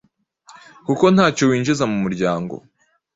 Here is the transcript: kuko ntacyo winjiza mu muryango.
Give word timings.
kuko 0.85 1.05
ntacyo 1.13 1.43
winjiza 1.49 1.83
mu 1.91 1.97
muryango. 2.03 2.55